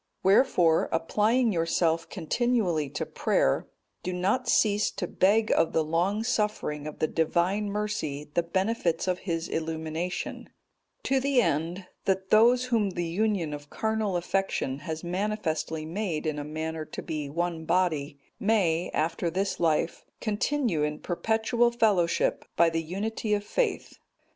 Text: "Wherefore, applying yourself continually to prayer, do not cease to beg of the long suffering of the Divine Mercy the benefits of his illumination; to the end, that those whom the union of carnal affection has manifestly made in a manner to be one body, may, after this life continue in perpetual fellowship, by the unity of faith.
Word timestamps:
"Wherefore, 0.23 0.89
applying 0.91 1.51
yourself 1.53 2.09
continually 2.09 2.89
to 2.89 3.05
prayer, 3.05 3.67
do 4.01 4.11
not 4.11 4.49
cease 4.49 4.89
to 4.89 5.05
beg 5.05 5.51
of 5.51 5.73
the 5.73 5.83
long 5.83 6.23
suffering 6.23 6.87
of 6.87 6.97
the 6.97 7.05
Divine 7.05 7.69
Mercy 7.69 8.27
the 8.33 8.41
benefits 8.41 9.07
of 9.07 9.19
his 9.29 9.47
illumination; 9.47 10.49
to 11.03 11.19
the 11.19 11.39
end, 11.39 11.85
that 12.05 12.31
those 12.31 12.63
whom 12.65 12.89
the 12.89 13.05
union 13.05 13.53
of 13.53 13.69
carnal 13.69 14.17
affection 14.17 14.79
has 14.79 15.03
manifestly 15.03 15.85
made 15.85 16.25
in 16.25 16.39
a 16.39 16.43
manner 16.43 16.83
to 16.85 17.03
be 17.03 17.29
one 17.29 17.65
body, 17.65 18.17
may, 18.39 18.89
after 18.95 19.29
this 19.29 19.59
life 19.59 20.03
continue 20.19 20.81
in 20.81 20.97
perpetual 20.97 21.69
fellowship, 21.69 22.43
by 22.55 22.71
the 22.71 22.81
unity 22.81 23.35
of 23.35 23.43
faith. 23.43 23.99